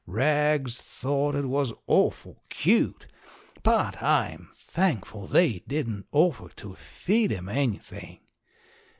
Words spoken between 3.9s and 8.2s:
I'm thankful they didn't offer to feed 'em anything.